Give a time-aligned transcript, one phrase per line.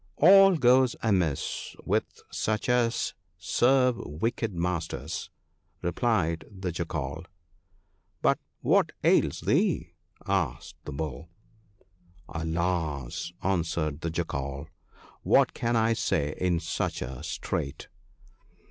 [0.17, 5.29] ''All goes amiss with such as serve wicked masters,'
[5.83, 7.17] replied the Jackal.
[7.17, 7.25] 1
[8.23, 9.93] But what ails thee?'
[10.25, 11.29] asked the Bull.'
[12.27, 14.69] Alas!' answered the Jackal,'
[15.21, 17.87] what can I say in such a strait